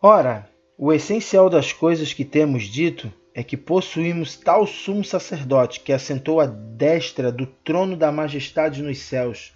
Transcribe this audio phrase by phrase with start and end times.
[0.00, 5.92] Ora, o essencial das coisas que temos dito é que possuímos tal sumo sacerdote que
[5.92, 9.52] assentou à destra do trono da majestade nos céus,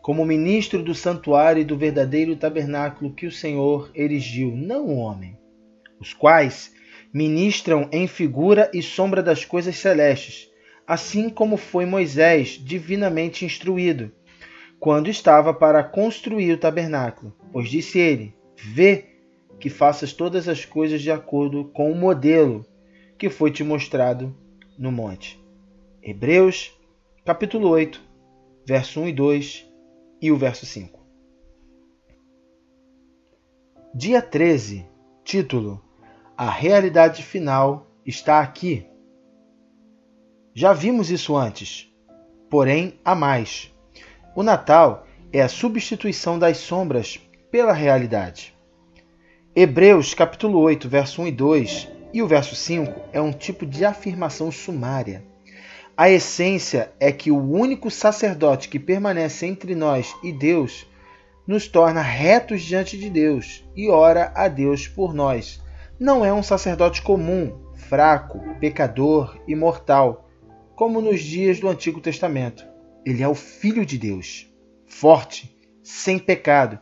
[0.00, 5.36] como ministro do santuário e do verdadeiro tabernáculo que o Senhor erigiu, não o homem,
[5.98, 6.72] os quais
[7.12, 10.48] ministram em figura e sombra das coisas celestes,
[10.86, 14.12] assim como foi Moisés divinamente instruído,
[14.78, 17.34] quando estava para construir o tabernáculo.
[17.52, 19.11] Pois disse ele: Vê
[19.62, 22.66] que faças todas as coisas de acordo com o modelo
[23.16, 24.36] que foi te mostrado
[24.76, 25.40] no monte.
[26.02, 26.76] Hebreus,
[27.24, 28.02] capítulo 8,
[28.66, 29.72] verso 1 e 2
[30.20, 31.00] e o verso 5.
[33.94, 34.84] Dia 13,
[35.22, 35.80] título:
[36.36, 38.84] A realidade final está aqui.
[40.52, 41.88] Já vimos isso antes,
[42.50, 43.72] porém há mais.
[44.34, 47.16] O Natal é a substituição das sombras
[47.48, 48.52] pela realidade.
[49.54, 53.84] Hebreus capítulo 8, verso 1 e 2 e o verso 5 é um tipo de
[53.84, 55.22] afirmação sumária.
[55.94, 60.90] A essência é que o único sacerdote que permanece entre nós e Deus
[61.46, 65.62] nos torna retos diante de Deus e ora a Deus por nós.
[66.00, 70.30] Não é um sacerdote comum, fraco, pecador e mortal,
[70.74, 72.66] como nos dias do Antigo Testamento.
[73.04, 74.50] Ele é o Filho de Deus,
[74.86, 76.78] forte, sem pecado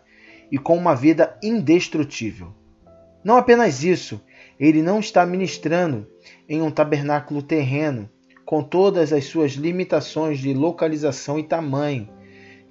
[0.52, 2.59] e com uma vida indestrutível.
[3.22, 4.20] Não apenas isso,
[4.58, 6.06] ele não está ministrando
[6.48, 8.08] em um tabernáculo terreno,
[8.44, 12.08] com todas as suas limitações de localização e tamanho,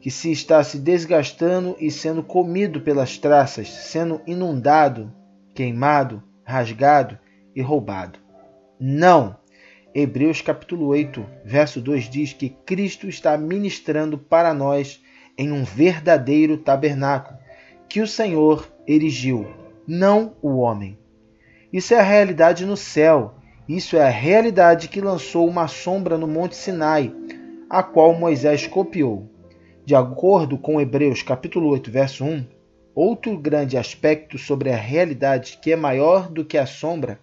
[0.02, 5.14] que se está se desgastando e sendo comido pelas traças, sendo inundado,
[5.54, 7.18] queimado, rasgado
[7.56, 8.20] e roubado.
[8.80, 9.38] Não!
[9.94, 15.02] Hebreus capítulo 8, verso 2 diz que Cristo está ministrando para nós
[15.38, 17.40] em um verdadeiro tabernáculo
[17.90, 19.48] que o Senhor erigiu,
[19.92, 21.00] não o homem.
[21.74, 23.34] Isso é a realidade no céu.
[23.68, 27.12] Isso é a realidade que lançou uma sombra no Monte Sinai,
[27.68, 29.28] a qual Moisés copiou.
[29.84, 32.46] De acordo com Hebreus capítulo 8, verso 1,
[32.94, 37.20] outro grande aspecto sobre a realidade que é maior do que a sombra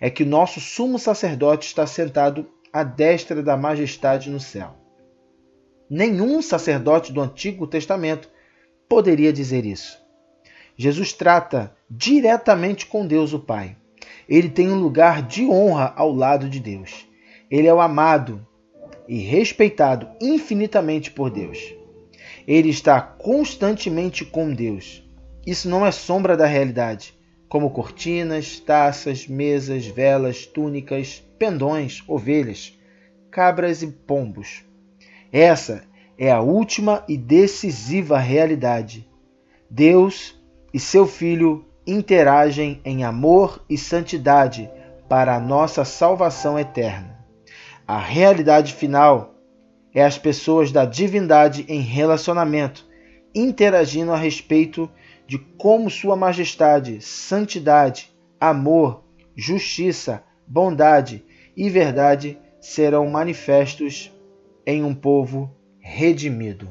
[0.00, 4.74] é que o nosso sumo sacerdote está sentado à destra da majestade no céu.
[5.90, 8.30] Nenhum sacerdote do Antigo Testamento
[8.88, 10.05] poderia dizer isso.
[10.76, 13.76] Jesus trata diretamente com Deus o Pai.
[14.28, 17.06] Ele tem um lugar de honra ao lado de Deus.
[17.50, 18.46] Ele é o amado
[19.08, 21.58] e respeitado infinitamente por Deus.
[22.46, 25.02] Ele está constantemente com Deus.
[25.46, 27.16] Isso não é sombra da realidade
[27.48, 32.76] como cortinas, taças, mesas, velas, túnicas, pendões, ovelhas,
[33.30, 34.64] cabras e pombos.
[35.32, 35.84] Essa
[36.18, 39.08] é a última e decisiva realidade.
[39.70, 40.35] Deus
[40.76, 44.70] e seu Filho interagem em amor e santidade
[45.08, 47.24] para a nossa salvação eterna.
[47.88, 49.36] A realidade final
[49.94, 52.86] é as pessoas da divindade em relacionamento,
[53.34, 54.90] interagindo a respeito
[55.26, 59.02] de como Sua Majestade, santidade, amor,
[59.34, 61.24] justiça, bondade
[61.56, 64.12] e verdade serão manifestos
[64.66, 65.50] em um povo
[65.80, 66.68] redimido.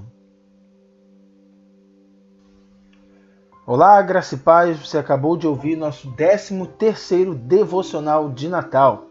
[3.68, 4.78] Olá, graça e paz.
[4.78, 9.10] Você acabou de ouvir nosso 13 terceiro devocional de Natal.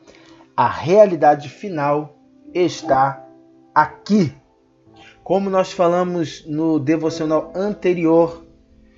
[0.56, 2.16] A realidade final
[2.54, 3.26] está
[3.74, 4.32] aqui.
[5.24, 8.46] Como nós falamos no devocional anterior,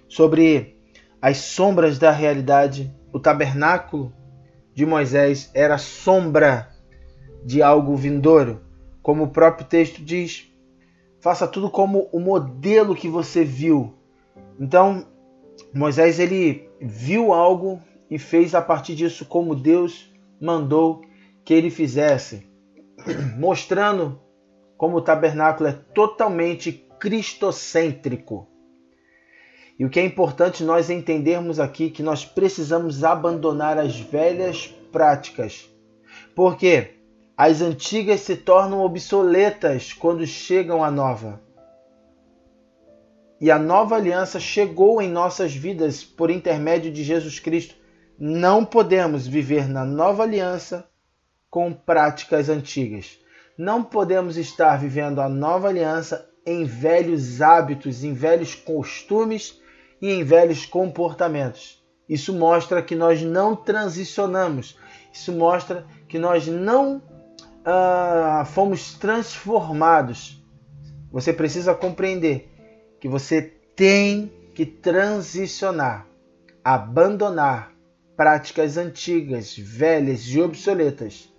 [0.06, 0.78] sobre
[1.22, 2.95] as sombras da realidade.
[3.11, 4.12] O tabernáculo
[4.75, 6.69] de Moisés era sombra
[7.43, 8.61] de algo vindouro.
[9.03, 10.53] Como o próprio texto diz,
[11.19, 13.95] faça tudo como o modelo que você viu.
[14.61, 15.16] Então,
[15.76, 20.10] Moisés ele viu algo e fez a partir disso como Deus
[20.41, 21.03] mandou
[21.44, 22.48] que ele fizesse,
[23.37, 24.19] mostrando
[24.78, 28.48] como o tabernáculo é totalmente cristocêntrico.
[29.78, 35.71] E o que é importante nós entendermos aqui que nós precisamos abandonar as velhas práticas.
[36.34, 36.95] Porque
[37.36, 41.42] as antigas se tornam obsoletas quando chegam a nova.
[43.38, 47.74] E a nova aliança chegou em nossas vidas por intermédio de Jesus Cristo.
[48.18, 50.88] Não podemos viver na nova aliança
[51.50, 53.18] com práticas antigas.
[53.59, 59.60] Não podemos estar vivendo a nova aliança em velhos hábitos, em velhos costumes
[60.00, 61.84] e em velhos comportamentos.
[62.09, 64.78] Isso mostra que nós não transicionamos.
[65.12, 67.03] Isso mostra que nós não
[67.65, 70.42] ah, fomos transformados.
[71.10, 72.55] Você precisa compreender
[73.01, 73.43] que você
[73.75, 76.07] tem que transicionar.
[76.65, 77.72] abandonar
[78.16, 81.33] práticas antigas, velhas e obsoletas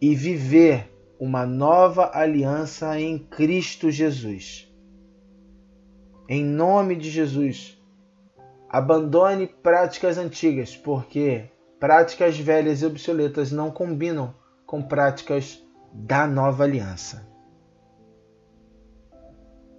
[0.00, 4.72] e viver uma nova aliança em Cristo Jesus.
[6.28, 7.78] Em nome de Jesus,
[8.70, 15.62] abandone práticas antigas, porque práticas velhas e obsoletas não combinam com práticas
[15.92, 17.33] da nova aliança.